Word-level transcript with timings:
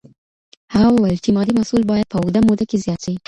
هغه 0.73 0.87
وویل 0.91 1.17
چی 1.23 1.29
مادي 1.35 1.53
محصول 1.55 1.81
باید 1.91 2.09
په 2.11 2.17
اوږده 2.19 2.39
موده 2.47 2.65
کي 2.69 2.77
زیات 2.85 2.99
سي. 3.05 3.13